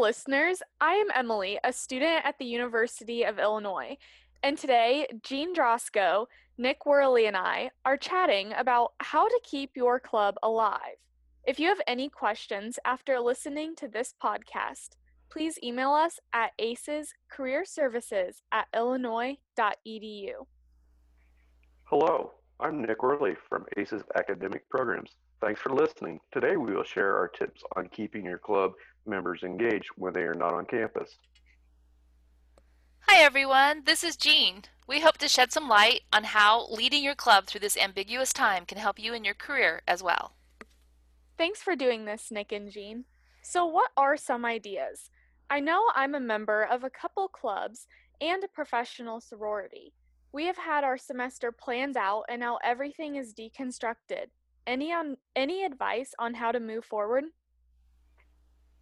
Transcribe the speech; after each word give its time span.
listeners. 0.00 0.62
I 0.80 0.94
am 0.94 1.08
Emily, 1.14 1.58
a 1.62 1.72
student 1.74 2.24
at 2.24 2.38
the 2.38 2.46
University 2.46 3.22
of 3.24 3.38
Illinois, 3.38 3.98
and 4.42 4.56
today 4.56 5.06
Jean 5.22 5.54
Drosco, 5.54 6.24
Nick 6.56 6.86
Worley, 6.86 7.26
and 7.26 7.36
I 7.36 7.70
are 7.84 7.98
chatting 7.98 8.54
about 8.56 8.94
how 9.00 9.28
to 9.28 9.40
keep 9.44 9.76
your 9.76 10.00
club 10.00 10.36
alive. 10.42 10.96
If 11.46 11.60
you 11.60 11.68
have 11.68 11.82
any 11.86 12.08
questions 12.08 12.78
after 12.86 13.20
listening 13.20 13.76
to 13.76 13.88
this 13.88 14.14
podcast, 14.22 14.90
please 15.30 15.58
email 15.62 15.90
us 15.90 16.18
at 16.32 16.52
acescareerservices 16.58 18.40
at 18.52 18.68
illinois.edu. 18.74 20.32
Hello, 21.84 22.32
I'm 22.58 22.80
Nick 22.80 23.02
Worley 23.02 23.36
from 23.50 23.66
ACES 23.76 24.02
Academic 24.16 24.66
Programs. 24.70 25.14
Thanks 25.40 25.60
for 25.62 25.70
listening. 25.70 26.20
Today 26.32 26.56
we 26.56 26.74
will 26.74 26.84
share 26.84 27.16
our 27.16 27.28
tips 27.28 27.62
on 27.74 27.88
keeping 27.88 28.26
your 28.26 28.36
club 28.36 28.72
members 29.06 29.42
engaged 29.42 29.88
when 29.96 30.12
they 30.12 30.20
are 30.20 30.34
not 30.34 30.52
on 30.52 30.66
campus. 30.66 31.16
Hi 33.08 33.22
everyone, 33.24 33.82
this 33.86 34.04
is 34.04 34.16
Jean. 34.16 34.64
We 34.86 35.00
hope 35.00 35.16
to 35.18 35.28
shed 35.28 35.50
some 35.50 35.66
light 35.66 36.02
on 36.12 36.24
how 36.24 36.68
leading 36.68 37.02
your 37.02 37.14
club 37.14 37.46
through 37.46 37.60
this 37.60 37.78
ambiguous 37.78 38.34
time 38.34 38.66
can 38.66 38.76
help 38.76 38.98
you 38.98 39.14
in 39.14 39.24
your 39.24 39.34
career 39.34 39.80
as 39.88 40.02
well. 40.02 40.34
Thanks 41.38 41.62
for 41.62 41.74
doing 41.74 42.04
this, 42.04 42.30
Nick 42.30 42.52
and 42.52 42.70
Jean. 42.70 43.06
So, 43.42 43.64
what 43.64 43.92
are 43.96 44.18
some 44.18 44.44
ideas? 44.44 45.08
I 45.48 45.60
know 45.60 45.86
I'm 45.94 46.14
a 46.14 46.20
member 46.20 46.64
of 46.64 46.84
a 46.84 46.90
couple 46.90 47.26
clubs 47.28 47.86
and 48.20 48.44
a 48.44 48.48
professional 48.48 49.22
sorority. 49.22 49.94
We 50.32 50.44
have 50.44 50.58
had 50.58 50.84
our 50.84 50.98
semester 50.98 51.50
planned 51.50 51.96
out 51.96 52.24
and 52.28 52.40
now 52.40 52.58
everything 52.62 53.16
is 53.16 53.32
deconstructed. 53.32 54.26
Any 54.66 54.92
on 54.92 55.16
any 55.34 55.64
advice 55.64 56.14
on 56.18 56.34
how 56.34 56.52
to 56.52 56.60
move 56.60 56.84
forward? 56.84 57.24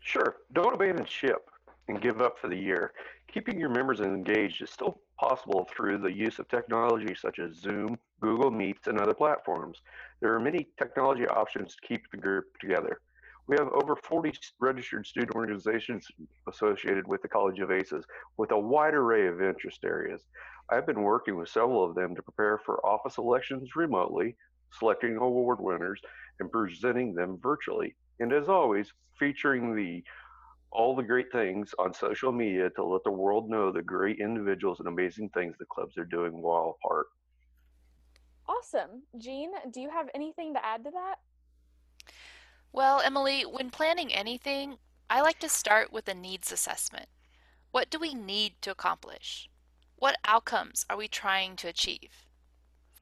Sure. 0.00 0.36
Don't 0.52 0.74
abandon 0.74 1.06
ship 1.06 1.48
and 1.88 2.00
give 2.00 2.20
up 2.20 2.38
for 2.38 2.48
the 2.48 2.56
year. 2.56 2.92
Keeping 3.32 3.58
your 3.58 3.70
members 3.70 4.00
engaged 4.00 4.62
is 4.62 4.70
still 4.70 5.00
possible 5.18 5.68
through 5.74 5.98
the 5.98 6.12
use 6.12 6.38
of 6.38 6.48
technology 6.48 7.14
such 7.14 7.38
as 7.38 7.56
Zoom, 7.56 7.96
Google 8.20 8.50
Meets, 8.50 8.88
and 8.88 9.00
other 9.00 9.14
platforms. 9.14 9.82
There 10.20 10.34
are 10.34 10.40
many 10.40 10.68
technology 10.78 11.26
options 11.26 11.74
to 11.74 11.86
keep 11.86 12.10
the 12.10 12.16
group 12.16 12.44
together. 12.60 13.00
We 13.46 13.56
have 13.58 13.68
over 13.72 13.96
40 13.96 14.32
registered 14.60 15.06
student 15.06 15.34
organizations 15.34 16.06
associated 16.48 17.06
with 17.08 17.22
the 17.22 17.28
College 17.28 17.60
of 17.60 17.70
ACES 17.70 18.04
with 18.36 18.52
a 18.52 18.58
wide 18.58 18.94
array 18.94 19.26
of 19.26 19.42
interest 19.42 19.84
areas. 19.84 20.22
I've 20.70 20.86
been 20.86 21.02
working 21.02 21.36
with 21.36 21.48
several 21.48 21.84
of 21.84 21.94
them 21.94 22.14
to 22.14 22.22
prepare 22.22 22.58
for 22.58 22.84
office 22.86 23.18
elections 23.18 23.74
remotely, 23.74 24.36
selecting 24.78 25.16
award 25.16 25.60
winners, 25.60 26.00
and 26.40 26.50
presenting 26.50 27.14
them 27.14 27.38
virtually. 27.42 27.94
And 28.20 28.32
as 28.32 28.48
always, 28.48 28.92
featuring 29.18 29.74
the 29.74 30.02
all 30.72 30.96
the 30.96 31.02
great 31.02 31.30
things 31.30 31.74
on 31.78 31.92
social 31.92 32.32
media 32.32 32.70
to 32.70 32.84
let 32.84 33.04
the 33.04 33.10
world 33.10 33.50
know 33.50 33.70
the 33.70 33.82
great 33.82 34.18
individuals 34.18 34.78
and 34.78 34.88
amazing 34.88 35.28
things 35.30 35.54
the 35.58 35.66
clubs 35.66 35.98
are 35.98 36.04
doing 36.06 36.40
while 36.40 36.78
apart. 36.82 37.08
Awesome. 38.48 39.02
Jean, 39.18 39.50
do 39.70 39.80
you 39.80 39.90
have 39.90 40.08
anything 40.14 40.54
to 40.54 40.64
add 40.64 40.82
to 40.84 40.90
that? 40.90 41.16
Well, 42.72 43.02
Emily, 43.04 43.42
when 43.42 43.70
planning 43.70 44.12
anything, 44.14 44.78
I 45.10 45.20
like 45.20 45.38
to 45.40 45.48
start 45.48 45.92
with 45.92 46.08
a 46.08 46.14
needs 46.14 46.50
assessment. 46.50 47.06
What 47.70 47.90
do 47.90 47.98
we 47.98 48.14
need 48.14 48.54
to 48.62 48.70
accomplish? 48.70 49.48
What 49.96 50.16
outcomes 50.24 50.86
are 50.88 50.96
we 50.96 51.06
trying 51.06 51.56
to 51.56 51.68
achieve? 51.68 52.26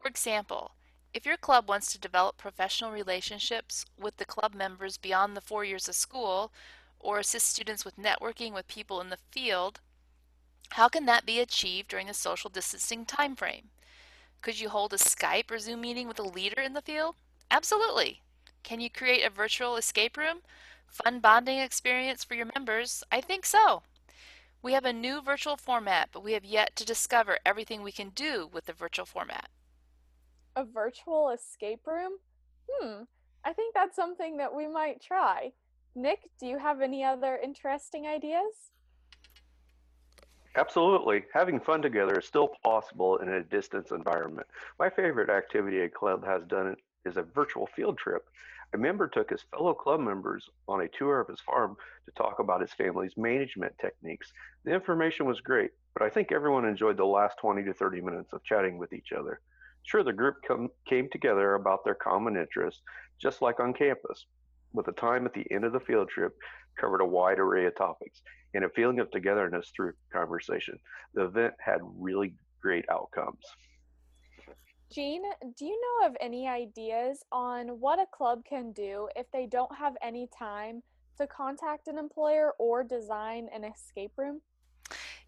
For 0.00 0.08
example, 0.08 0.72
if 1.12 1.26
your 1.26 1.36
club 1.36 1.68
wants 1.68 1.92
to 1.92 1.98
develop 1.98 2.36
professional 2.36 2.90
relationships 2.90 3.84
with 3.98 4.16
the 4.16 4.24
club 4.24 4.54
members 4.54 4.96
beyond 4.96 5.36
the 5.36 5.40
four 5.40 5.64
years 5.64 5.88
of 5.88 5.94
school, 5.94 6.52
or 7.00 7.18
assist 7.18 7.48
students 7.48 7.84
with 7.84 7.96
networking 7.96 8.52
with 8.52 8.68
people 8.68 9.00
in 9.00 9.08
the 9.08 9.18
field, 9.30 9.80
how 10.74 10.88
can 10.88 11.06
that 11.06 11.26
be 11.26 11.40
achieved 11.40 11.88
during 11.88 12.06
the 12.06 12.14
social 12.14 12.50
distancing 12.50 13.04
time 13.04 13.34
frame? 13.34 13.70
Could 14.42 14.60
you 14.60 14.68
hold 14.68 14.92
a 14.92 14.98
Skype 14.98 15.50
or 15.50 15.58
Zoom 15.58 15.80
meeting 15.80 16.06
with 16.06 16.18
a 16.18 16.22
leader 16.22 16.60
in 16.60 16.74
the 16.74 16.82
field? 16.82 17.16
Absolutely. 17.50 18.22
Can 18.62 18.80
you 18.80 18.88
create 18.88 19.24
a 19.24 19.30
virtual 19.30 19.76
escape 19.76 20.16
room? 20.16 20.38
Fun 20.86 21.20
bonding 21.20 21.58
experience 21.58 22.22
for 22.22 22.34
your 22.34 22.48
members? 22.54 23.02
I 23.10 23.20
think 23.20 23.44
so. 23.44 23.82
We 24.62 24.72
have 24.74 24.84
a 24.84 24.92
new 24.92 25.20
virtual 25.22 25.56
format, 25.56 26.10
but 26.12 26.22
we 26.22 26.34
have 26.34 26.44
yet 26.44 26.76
to 26.76 26.84
discover 26.84 27.38
everything 27.44 27.82
we 27.82 27.92
can 27.92 28.10
do 28.10 28.48
with 28.52 28.66
the 28.66 28.72
virtual 28.72 29.06
format. 29.06 29.48
A 30.56 30.64
virtual 30.64 31.30
escape 31.30 31.86
room? 31.86 32.12
Hmm, 32.68 33.02
I 33.44 33.52
think 33.52 33.74
that's 33.74 33.96
something 33.96 34.36
that 34.38 34.54
we 34.54 34.66
might 34.66 35.00
try. 35.00 35.52
Nick, 35.94 36.30
do 36.38 36.46
you 36.46 36.58
have 36.58 36.80
any 36.80 37.04
other 37.04 37.38
interesting 37.42 38.06
ideas? 38.06 38.70
Absolutely. 40.56 41.24
Having 41.32 41.60
fun 41.60 41.80
together 41.80 42.18
is 42.18 42.26
still 42.26 42.50
possible 42.64 43.18
in 43.18 43.28
a 43.28 43.44
distance 43.44 43.92
environment. 43.92 44.46
My 44.78 44.90
favorite 44.90 45.30
activity 45.30 45.80
a 45.80 45.88
club 45.88 46.24
has 46.24 46.42
done 46.44 46.76
is 47.04 47.16
a 47.16 47.22
virtual 47.22 47.68
field 47.68 47.96
trip. 47.98 48.28
A 48.74 48.78
member 48.78 49.08
took 49.08 49.30
his 49.30 49.42
fellow 49.50 49.74
club 49.74 50.00
members 50.00 50.48
on 50.68 50.80
a 50.80 50.88
tour 50.88 51.20
of 51.20 51.28
his 51.28 51.40
farm 51.40 51.76
to 52.06 52.12
talk 52.12 52.40
about 52.40 52.60
his 52.60 52.72
family's 52.72 53.16
management 53.16 53.74
techniques. 53.80 54.32
The 54.64 54.72
information 54.72 55.26
was 55.26 55.40
great, 55.40 55.70
but 55.94 56.02
I 56.02 56.10
think 56.10 56.30
everyone 56.30 56.64
enjoyed 56.64 56.96
the 56.96 57.04
last 57.04 57.38
20 57.38 57.64
to 57.64 57.72
30 57.72 58.00
minutes 58.00 58.32
of 58.32 58.44
chatting 58.44 58.78
with 58.78 58.92
each 58.92 59.12
other. 59.12 59.40
Sure, 59.84 60.02
the 60.02 60.12
group 60.12 60.36
come, 60.46 60.68
came 60.88 61.08
together 61.10 61.54
about 61.54 61.84
their 61.84 61.94
common 61.94 62.36
interests, 62.36 62.82
just 63.20 63.42
like 63.42 63.60
on 63.60 63.72
campus, 63.72 64.26
with 64.72 64.86
the 64.86 64.92
time 64.92 65.26
at 65.26 65.34
the 65.34 65.46
end 65.50 65.64
of 65.64 65.72
the 65.72 65.80
field 65.80 66.08
trip 66.08 66.36
covered 66.80 67.00
a 67.00 67.06
wide 67.06 67.38
array 67.38 67.66
of 67.66 67.76
topics 67.76 68.22
and 68.54 68.64
a 68.64 68.68
feeling 68.70 69.00
of 69.00 69.10
togetherness 69.10 69.72
through 69.74 69.92
conversation. 70.12 70.78
The 71.14 71.24
event 71.24 71.54
had 71.58 71.80
really 71.82 72.34
great 72.60 72.84
outcomes. 72.90 73.44
Jean, 74.92 75.22
do 75.56 75.64
you 75.64 75.80
know 75.80 76.08
of 76.08 76.16
any 76.20 76.48
ideas 76.48 77.24
on 77.30 77.68
what 77.80 78.00
a 78.00 78.06
club 78.06 78.44
can 78.44 78.72
do 78.72 79.08
if 79.14 79.30
they 79.30 79.46
don't 79.46 79.74
have 79.76 79.96
any 80.02 80.28
time 80.36 80.82
to 81.16 81.28
contact 81.28 81.86
an 81.86 81.96
employer 81.96 82.54
or 82.58 82.82
design 82.82 83.48
an 83.54 83.62
escape 83.62 84.12
room? 84.16 84.40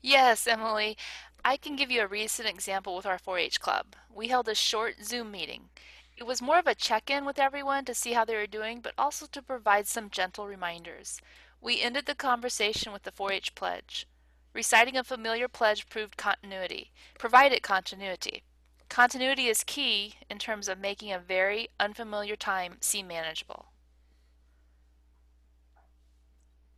Yes, 0.05 0.49
Emily. 0.49 0.97
I 1.45 1.57
can 1.57 1.77
give 1.77 1.91
you 1.91 2.03
a 2.03 2.09
recent 2.09 2.49
example 2.49 2.97
with 2.97 3.07
our 3.07 3.19
4 3.19 3.39
H 3.39 3.61
club. 3.61 3.95
We 4.13 4.29
held 4.29 4.49
a 4.49 4.55
short 4.55 5.05
Zoom 5.05 5.31
meeting. 5.31 5.69
It 6.17 6.25
was 6.25 6.43
more 6.43 6.59
of 6.59 6.67
a 6.67 6.75
check 6.75 7.09
in 7.09 7.25
with 7.25 7.39
everyone 7.39 7.85
to 7.85 7.95
see 7.95 8.13
how 8.13 8.25
they 8.25 8.35
were 8.35 8.49
doing, 8.49 8.81
but 8.81 8.95
also 8.99 9.27
to 9.27 9.41
provide 9.41 9.87
some 9.87 10.11
gentle 10.11 10.49
reminders. 10.49 11.21
We 11.61 11.81
ended 11.81 12.07
the 12.07 12.17
conversation 12.17 12.93
with 12.93 13.05
the 13.05 13.13
4 13.13 13.31
H 13.33 13.55
pledge. 13.55 14.09
Reciting 14.53 14.97
a 14.97 15.05
familiar 15.05 15.47
pledge 15.47 15.89
proved 15.89 16.17
continuity, 16.17 16.91
provided 17.17 17.63
continuity. 17.63 18.43
Continuity 18.89 19.47
is 19.47 19.63
key 19.65 20.17
in 20.29 20.39
terms 20.39 20.67
of 20.69 20.79
making 20.79 21.13
a 21.13 21.19
very 21.21 21.69
unfamiliar 21.79 22.37
time 22.37 22.79
seem 22.81 23.07
manageable. 23.07 23.72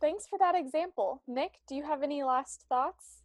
Thanks 0.05 0.27
for 0.27 0.37
that 0.37 0.53
example. 0.53 1.23
Nick, 1.27 1.53
do 1.67 1.73
you 1.73 1.83
have 1.83 2.03
any 2.03 2.21
last 2.21 2.63
thoughts? 2.69 3.23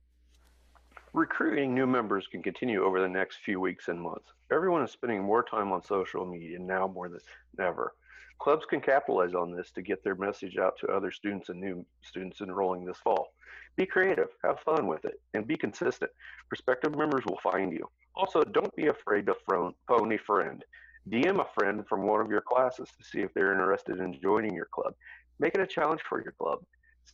Recruiting 1.12 1.74
new 1.74 1.86
members 1.86 2.26
can 2.26 2.42
continue 2.42 2.82
over 2.82 3.02
the 3.02 3.08
next 3.08 3.41
few 3.44 3.60
weeks 3.60 3.88
and 3.88 4.00
months. 4.00 4.32
Everyone 4.50 4.82
is 4.82 4.91
spending 4.91 5.22
more 5.22 5.42
time 5.42 5.72
on 5.72 5.84
social 5.84 6.24
media 6.24 6.58
now 6.58 6.88
more 6.88 7.10
than 7.10 7.20
ever. 7.60 7.92
Clubs 8.38 8.64
can 8.64 8.80
capitalize 8.80 9.34
on 9.34 9.54
this 9.54 9.70
to 9.72 9.82
get 9.82 10.02
their 10.02 10.14
message 10.14 10.56
out 10.56 10.72
to 10.80 10.86
other 10.86 11.10
students 11.10 11.50
and 11.50 11.60
new 11.60 11.84
students 12.00 12.41
enrolling 12.41 12.86
this 12.86 12.97
fall. 13.04 13.34
Be 13.76 13.84
creative, 13.84 14.28
have 14.42 14.60
fun 14.60 14.86
with 14.86 15.04
it, 15.04 15.20
and 15.34 15.47
be 15.47 15.58
consistent. 15.58 16.10
Prospective 16.48 16.97
members 16.97 17.26
will 17.26 17.41
find 17.42 17.74
you. 17.74 17.86
Also, 18.14 18.41
don't 18.41 18.74
be 18.74 18.86
afraid 18.86 19.26
to 19.26 19.34
phone 19.47 19.74
a 20.14 20.16
friend. 20.16 20.64
DM 21.08 21.41
a 21.41 21.47
friend 21.54 21.84
from 21.88 22.06
one 22.06 22.20
of 22.20 22.30
your 22.30 22.42
classes 22.42 22.88
to 22.97 23.04
see 23.04 23.20
if 23.20 23.32
they're 23.34 23.52
interested 23.52 23.98
in 23.98 24.20
joining 24.22 24.54
your 24.54 24.68
club. 24.72 24.94
Make 25.40 25.54
it 25.54 25.60
a 25.60 25.66
challenge 25.66 26.02
for 26.06 26.22
your 26.22 26.32
club. 26.32 26.60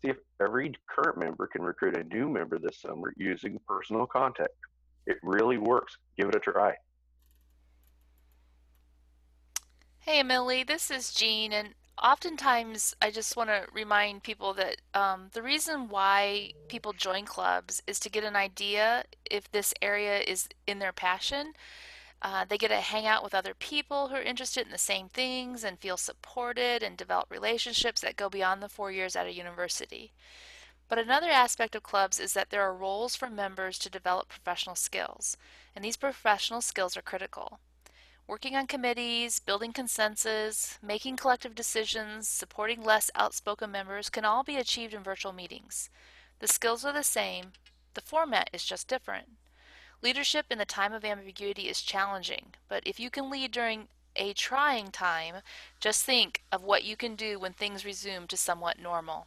See 0.02 0.08
if 0.08 0.16
every 0.42 0.74
current 0.90 1.16
member 1.16 1.46
can 1.46 1.62
recruit 1.62 1.96
a 1.96 2.02
new 2.04 2.28
member 2.28 2.58
this 2.58 2.80
summer 2.80 3.14
using 3.16 3.58
personal 3.68 4.04
contact. 4.04 4.52
It 5.06 5.18
really 5.22 5.58
works. 5.58 5.96
Give 6.18 6.28
it 6.28 6.34
a 6.34 6.40
try. 6.40 6.74
Hey, 10.00 10.18
Emily, 10.18 10.64
this 10.64 10.90
is 10.90 11.12
Jean, 11.12 11.52
and 11.52 11.68
oftentimes 12.02 12.96
I 13.00 13.10
just 13.12 13.36
want 13.36 13.50
to 13.50 13.66
remind 13.72 14.24
people 14.24 14.54
that 14.54 14.76
um, 14.94 15.30
the 15.32 15.42
reason 15.42 15.88
why 15.88 16.52
people 16.68 16.92
join 16.92 17.24
clubs 17.24 17.80
is 17.86 18.00
to 18.00 18.10
get 18.10 18.24
an 18.24 18.36
idea 18.36 19.04
if 19.30 19.50
this 19.52 19.72
area 19.80 20.18
is 20.18 20.48
in 20.66 20.80
their 20.80 20.92
passion. 20.92 21.52
Uh, 22.22 22.44
they 22.44 22.58
get 22.58 22.68
to 22.68 22.76
hang 22.76 23.06
out 23.06 23.22
with 23.22 23.34
other 23.34 23.54
people 23.54 24.08
who 24.08 24.16
are 24.16 24.22
interested 24.22 24.64
in 24.64 24.72
the 24.72 24.78
same 24.78 25.08
things 25.08 25.62
and 25.62 25.78
feel 25.78 25.96
supported 25.96 26.82
and 26.82 26.96
develop 26.96 27.30
relationships 27.30 28.00
that 28.00 28.16
go 28.16 28.28
beyond 28.28 28.62
the 28.62 28.68
four 28.68 28.90
years 28.90 29.14
at 29.14 29.26
a 29.26 29.32
university. 29.32 30.12
But 30.88 30.98
another 30.98 31.30
aspect 31.30 31.74
of 31.74 31.82
clubs 31.82 32.18
is 32.20 32.32
that 32.32 32.50
there 32.50 32.62
are 32.62 32.74
roles 32.74 33.16
for 33.16 33.28
members 33.28 33.78
to 33.80 33.90
develop 33.90 34.28
professional 34.28 34.76
skills, 34.76 35.36
and 35.74 35.84
these 35.84 35.96
professional 35.96 36.60
skills 36.60 36.96
are 36.96 37.02
critical. 37.02 37.60
Working 38.26 38.56
on 38.56 38.66
committees, 38.66 39.38
building 39.38 39.72
consensus, 39.72 40.78
making 40.82 41.16
collective 41.16 41.54
decisions, 41.54 42.28
supporting 42.28 42.82
less 42.82 43.10
outspoken 43.14 43.70
members 43.70 44.10
can 44.10 44.24
all 44.24 44.42
be 44.42 44.56
achieved 44.56 44.94
in 44.94 45.02
virtual 45.02 45.32
meetings. 45.32 45.90
The 46.40 46.48
skills 46.48 46.84
are 46.84 46.92
the 46.92 47.04
same, 47.04 47.52
the 47.94 48.00
format 48.00 48.50
is 48.52 48.64
just 48.64 48.88
different. 48.88 49.35
Leadership 50.02 50.46
in 50.50 50.58
the 50.58 50.64
time 50.64 50.92
of 50.92 51.04
ambiguity 51.04 51.68
is 51.68 51.82
challenging, 51.82 52.54
but 52.68 52.82
if 52.86 53.00
you 53.00 53.10
can 53.10 53.30
lead 53.30 53.50
during 53.50 53.88
a 54.14 54.32
trying 54.32 54.90
time, 54.90 55.36
just 55.80 56.04
think 56.04 56.42
of 56.52 56.62
what 56.62 56.84
you 56.84 56.96
can 56.96 57.16
do 57.16 57.38
when 57.38 57.52
things 57.52 57.84
resume 57.84 58.26
to 58.26 58.36
somewhat 58.36 58.78
normal. 58.78 59.26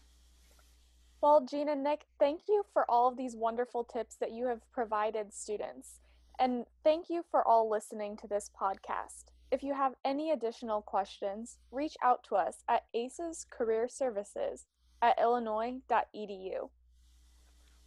Well, 1.22 1.46
and 1.52 1.84
Nick, 1.84 2.06
thank 2.18 2.42
you 2.48 2.66
for 2.72 2.90
all 2.90 3.10
of 3.10 3.18
these 3.18 3.36
wonderful 3.36 3.84
tips 3.84 4.16
that 4.16 4.32
you 4.32 4.48
have 4.48 4.62
provided 4.72 5.34
students. 5.34 6.00
And 6.40 6.66
thank 6.84 7.10
you 7.10 7.26
for 7.30 7.46
all 7.46 7.70
listening 7.70 8.16
to 8.18 8.28
this 8.28 8.50
podcast. 8.50 9.26
If 9.52 9.62
you 9.62 9.74
have 9.74 9.96
any 10.06 10.32
additional 10.32 10.82
questions, 10.82 11.58
reach 11.72 11.98
out 12.02 12.24
to 12.26 12.36
us 12.36 12.64
at 12.70 12.86
ACES 12.94 13.46
Career 13.50 13.90
Services 13.90 14.66
at 15.02 15.20
illinois.edu. 15.20 16.70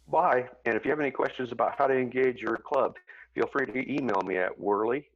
Bye. 0.07 0.49
And 0.65 0.75
if 0.75 0.85
you 0.85 0.91
have 0.91 0.99
any 0.99 1.11
questions 1.11 1.51
about 1.51 1.75
how 1.77 1.87
to 1.87 1.93
engage 1.93 2.41
your 2.41 2.57
club, 2.57 2.95
feel 3.33 3.47
free 3.47 3.65
to 3.65 3.93
email 3.93 4.21
me 4.25 4.37
at 4.37 4.59
worley 4.59 5.07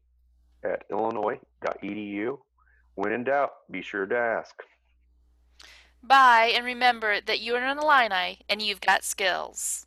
at 0.64 0.84
illinois.edu. 0.92 2.38
When 2.96 3.12
in 3.12 3.24
doubt, 3.24 3.52
be 3.70 3.82
sure 3.82 4.06
to 4.06 4.18
ask. 4.18 4.56
Bye, 6.04 6.52
and 6.56 6.64
remember 6.66 7.22
that 7.22 7.42
you're 7.42 7.64
an 7.64 7.78
Illini 7.78 8.40
and 8.48 8.62
you've 8.62 8.82
got 8.82 9.04
skills. 9.04 9.87